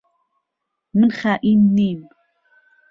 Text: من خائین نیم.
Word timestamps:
من 0.97 1.09
خائین 1.17 1.59
نیم. 1.75 1.99